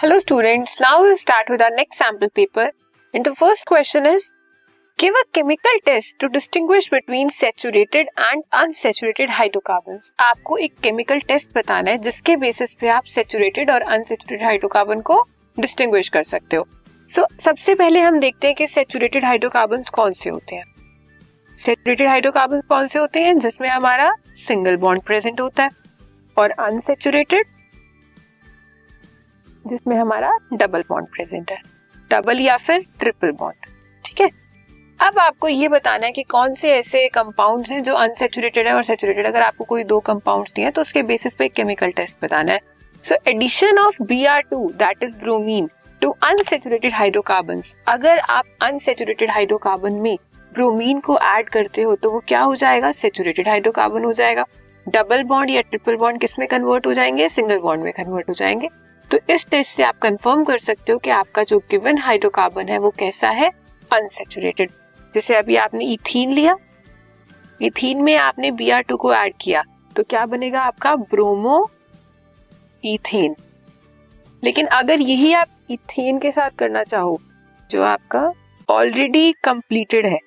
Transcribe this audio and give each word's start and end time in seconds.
Hello 0.00 0.18
students 0.20 0.76
now 0.80 1.02
will 1.02 1.14
start 1.14 1.50
with 1.50 1.62
our 1.62 1.74
next 1.76 2.02
sample 2.02 2.28
paper 2.34 2.70
and 3.14 3.24
the 3.24 3.32
first 3.32 3.66
question 3.68 4.06
is 4.06 4.30
give 4.98 5.14
a 5.14 5.22
chemical 5.34 5.78
test 5.86 6.18
to 6.20 6.26
distinguish 6.26 6.88
between 6.92 7.28
saturated 7.28 8.08
and 8.20 8.42
unsaturated 8.52 9.30
hydrocarbons 9.30 10.12
आपको 10.20 10.56
एक 10.56 10.78
chemical 10.82 11.20
test 11.20 11.50
बताना 11.58 11.90
है 11.90 11.98
जिसके 11.98 12.36
basis 12.36 12.74
पे 12.74 12.88
आप 12.88 13.04
saturated 13.04 13.70
और 13.70 13.82
unsaturated 13.82 14.46
hydrocarbon 14.46 15.00
को 15.00 15.20
distinguish 15.56 16.08
कर 16.08 16.22
सकते 16.22 16.56
हो। 16.56 16.66
सो 17.10 17.22
so, 17.22 17.40
सबसे 17.40 17.74
पहले 17.74 18.00
हम 18.00 18.18
देखते 18.20 18.46
हैं 18.46 18.56
कि 18.56 18.66
सैचुरेटेड 18.66 19.24
हाइड्रोकार्बन्स 19.24 19.88
कौन 19.90 20.12
से 20.12 20.30
होते 20.30 20.56
हैं। 20.56 20.64
सैचुरेटेड 21.58 22.08
हाइड्रोकार्बन्स 22.08 22.64
कौन 22.68 22.86
से 22.86 22.98
होते 22.98 23.22
हैं 23.22 23.38
जिसमें 23.38 23.68
हमारा 23.68 24.12
सिंगल 24.48 24.76
बॉन्ड 24.78 25.02
प्रेजेंट 25.02 25.40
होता 25.40 25.62
है। 25.62 25.70
और 26.36 26.50
अनसैचुरेटेड 26.50 27.46
जिसमें 29.64 29.96
हमारा 29.96 30.36
डबल 30.52 30.82
बॉन्ड 30.88 31.08
प्रेजेंट 31.08 31.50
है। 31.50 31.58
डबल 32.10 32.40
या 32.40 32.56
फिर 32.56 32.86
ट्रिपल 32.98 33.30
बॉन्ड 33.30 33.66
ठीक 34.04 34.20
है? 34.20 34.28
अब 34.98 35.18
आपको 35.18 35.48
ये 35.48 35.68
बताना 35.68 36.06
है 36.06 36.12
कि 36.12 36.22
कौन 36.22 36.54
से 36.54 36.72
ऐसे 36.72 37.08
कंपाउंड्स 37.08 37.70
हैं 37.70 37.82
जो 37.82 37.94
अनसेचुरेटेड 37.94 38.66
है 38.66 38.74
और 38.74 38.82
सेचुरेटेड 38.82 39.26
अगर 39.26 39.42
आपको 39.42 39.64
कोई 39.64 39.84
दो 39.84 39.98
कंपाउंड्स 40.00 40.52
दिए 40.52 40.70
तो 40.70 40.82
उसके 40.82 41.02
बेसिस 41.02 41.34
पे 41.34 41.48
केमिकल 41.48 41.90
टेस्ट 41.90 42.24
बताना 42.24 42.52
है। 42.52 42.60
So 43.04 43.16
addition 43.26 43.78
of 43.78 44.02
B 44.02 44.24
R 44.24 44.40
two 44.40 44.68
that 44.74 45.02
is 45.02 45.16
bromine 45.16 45.70
to 46.02 46.10
unsaturated 46.22 46.94
hydrocarbon 46.94 47.62
अगर 47.88 48.18
आप 48.18 48.44
अनसेचुरेटेड 48.62 49.30
हाइड्रोकार्बन 49.30 49.94
में 49.94 50.16
ब्रोमीन 50.52 51.00
को 51.00 51.18
ऐड 51.18 51.48
करते 51.48 51.82
हो 51.82 51.94
तो 51.96 52.10
वो 52.10 52.22
क्या 52.28 52.40
हो 52.40 52.54
जाएगा? 52.56 52.92
सेचुरेटेड 52.92 53.48
हाइड्रोकार्बन 53.48 54.04
हो 54.04 54.12
जाएगा। 54.12 54.44
डबल 54.86 55.22
बॉन्ड 55.22 55.50
या 55.50 55.60
ट्रिपल 55.60 55.96
बॉन्ड 55.96 56.20
किसमें 56.20 56.46
कन्वर्ट 56.48 56.86
हो 56.86 56.92
जाएँगे? 56.94 57.28
सिंगल 57.28 57.58
बॉन्ड 57.58 57.82
में 57.82 57.92
कन्वर्ट 57.92 58.28
हो 58.28 58.34
जाएँगे। 58.34 58.68
तो 59.10 59.18
इस 59.30 59.46
टेस्ट 59.50 59.70
से 59.70 59.82
आप 59.82 59.98
कंफर्म 59.98 60.44
कर 60.44 60.58
सकते 60.58 60.92
हो 60.92 60.98
कि 60.98 61.10
आपका 61.10 61.42
जो 61.42 61.58
गिवन 61.70 61.98
हाइड्रोकार्बन 61.98 62.68
है, 62.68 62.78
वो 62.78 62.90
कैसा 62.90 63.28
है? 63.30 63.50
अनसेचुरेटेड 63.90 64.70
जैसे 65.14 65.34
अभी 65.36 65.56
आपने 65.56 65.84
इथीन 65.84 66.32
लिया 66.32 66.56
इथीन 67.60 68.04
में 68.04 68.14
आपने 68.16 68.50
बी 68.50 68.70
आर 68.70 68.82
टू 68.82 68.96
को 68.96 69.12
ऐड 69.14 69.34
किया 69.40 69.62
तो 69.96 70.02
क्या 70.02 70.24
बनेगा 70.26 70.60
आपका? 70.62 70.94
ब्रोमो 70.96 71.70
इथेन 72.84 73.34
लेकिन 74.42 74.66
अगर 74.68 75.00
यही 75.00 75.32
आप 75.32 75.48
इथेन 75.70 76.18
के 76.18 76.30
साथ 76.32 76.50
करना 76.58 76.82
चाहो, 76.84 77.18
जो 77.70 77.82
आपका 77.82 78.32
ऑलरेडी 78.68 79.32
कंप्लीटेड 79.44 80.06
है, 80.06 80.18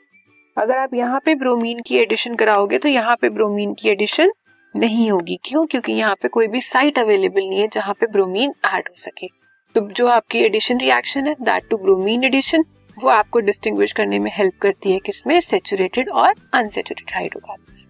अगर 0.58 0.78
आप 0.78 0.94
यहाँ 0.94 1.20
पे 1.26 1.36
ब्रोमीन 1.36 1.82
की 1.82 1.98
एडिशन 1.98 2.36
कराओगे 2.36 2.78
तो 2.78 2.90
यहाँ 2.90 3.16
पे 3.16 3.30
ब्रोमीन 3.30 3.74
की 3.74 3.90
एडिशन 3.90 4.32
नहीं 4.76 5.10
होगी। 5.12 5.40
क्यों? 5.44 5.66
क्योंकि 5.66 5.94
यहाँ 5.94 6.16
पे 6.22 6.28
कोई 6.28 6.48
भी 6.48 6.62
साइट 6.62 7.00
अवेलेबल 7.00 7.50
नहीं 7.50 7.60
है 7.60 7.68
जहाँ 7.68 7.94
पे 7.94 8.06
ब्रोमीन 8.06 8.54
ऐड 8.66 8.90
हो 8.90 8.96
सके। 8.98 9.28
तो 9.76 9.82
जो 9.92 10.08
आपकी 10.08 10.40
एडिशन 10.40 10.80
रिएक्शन 10.80 11.28
है 11.28 11.34
दैट 11.42 11.70
टू 11.70 11.78
ब्रोमीन 11.78 12.24
एडिशन 12.24 12.66
वो 12.98 13.10
आपको 13.10 13.40
डिस्टिंग्विश 13.40 13.92
करने 13.92 14.20
में 14.20 14.32
हेल्प 14.34 14.54
करती 14.62 14.92
है 14.92 15.00
किसमें 15.00 15.40
सेचुरेटेड 15.42 16.10
और 16.10 16.34
unsaturated 16.54 17.16
hydrocarbon 17.16 17.90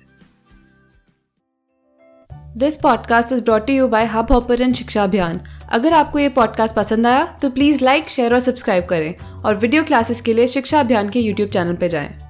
this 2.57 2.77
podcast 2.77 3.33
is 3.33 3.43
brought 3.43 3.69
you 3.69 3.87
by 3.87 4.05
hub 4.05 4.31
hopper 4.31 4.73
शिक्षा 4.73 5.03
अभियान 5.03 5.41
अगर 5.69 5.93
आपको 5.93 6.19
ये 6.19 6.29
पॉडकास्ट 6.29 6.75
पसंद 6.75 7.07
आया 7.07 7.25
तो 7.41 7.49
प्लीज़ 7.49 7.83
लाइक 7.85 8.09
शेयर 8.09 8.33
और 8.33 8.39
सब्सक्राइब 8.39 8.85
करें। 8.85 9.15
और 9.45 9.55
वीडियो 9.55 9.83
क्लासेस 9.83 10.21
के 10.21 10.33
लिए 10.33 10.47
शिक्षा 10.47 10.79
अभियान 10.79 11.09
के 11.09 11.19
यूट्यूब 11.19 11.49
चैनल 11.49 11.75
पर 11.75 11.87
जाएँ। 11.87 12.22